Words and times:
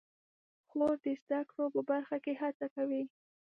خور 0.67 0.93
د 1.03 1.05
زده 1.21 1.39
کړو 1.49 1.65
په 1.73 1.81
برخه 1.89 2.17
کې 2.23 2.33
هڅه 2.41 2.65
کوي. 2.75 3.03